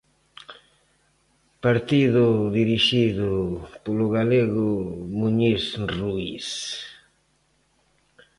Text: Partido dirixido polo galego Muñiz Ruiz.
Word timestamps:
Partido 1.65 2.25
dirixido 2.59 3.29
polo 3.83 4.05
galego 4.17 4.69
Muñiz 5.19 5.63
Ruiz. 5.97 6.47